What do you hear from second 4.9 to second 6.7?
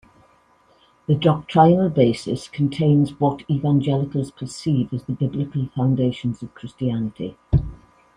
as the biblical foundations of